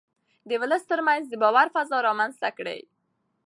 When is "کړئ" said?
2.57-2.79